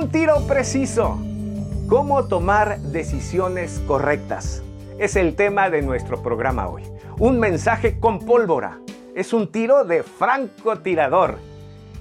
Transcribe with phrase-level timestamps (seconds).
[0.00, 1.18] Un tiro preciso.
[1.86, 4.62] ¿Cómo tomar decisiones correctas?
[4.98, 6.84] Es el tema de nuestro programa hoy.
[7.18, 8.78] Un mensaje con pólvora.
[9.14, 11.36] Es un tiro de francotirador.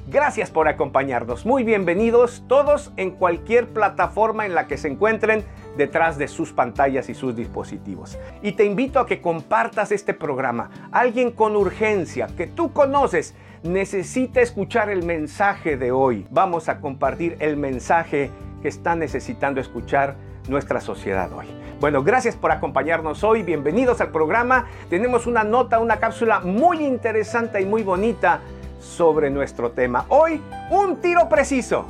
[0.09, 1.45] Gracias por acompañarnos.
[1.45, 5.43] Muy bienvenidos todos en cualquier plataforma en la que se encuentren
[5.75, 8.17] detrás de sus pantallas y sus dispositivos.
[8.41, 10.69] Y te invito a que compartas este programa.
[10.93, 16.25] Alguien con urgencia que tú conoces necesita escuchar el mensaje de hoy.
[16.29, 18.31] Vamos a compartir el mensaje
[18.61, 20.15] que está necesitando escuchar
[20.47, 21.47] nuestra sociedad hoy.
[21.79, 23.43] Bueno, gracias por acompañarnos hoy.
[23.43, 24.67] Bienvenidos al programa.
[24.89, 28.41] Tenemos una nota, una cápsula muy interesante y muy bonita
[28.79, 30.05] sobre nuestro tema.
[30.09, 30.41] Hoy,
[30.71, 31.87] un tiro preciso.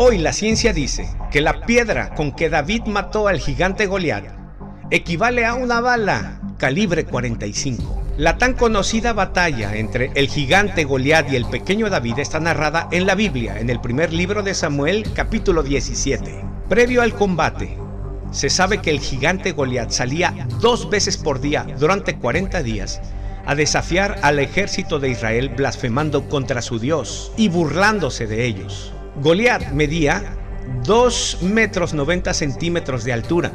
[0.00, 4.26] Hoy la ciencia dice que la piedra con que David mató al gigante Goliat
[4.92, 8.04] equivale a una bala calibre 45.
[8.16, 13.06] La tan conocida batalla entre el gigante Goliat y el pequeño David está narrada en
[13.06, 16.44] la Biblia, en el primer libro de Samuel, capítulo 17.
[16.68, 17.76] Previo al combate,
[18.30, 23.00] se sabe que el gigante Goliat salía dos veces por día durante 40 días
[23.46, 28.92] a desafiar al ejército de Israel blasfemando contra su Dios y burlándose de ellos.
[29.20, 30.36] Goliat medía
[30.84, 33.52] 2 metros 90 centímetros de altura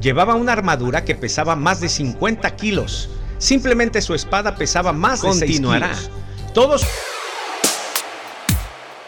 [0.00, 3.10] Llevaba una armadura que pesaba más de 50 kilos.
[3.38, 6.10] Simplemente su espada pesaba más de 6 kilos.
[6.52, 6.86] Todos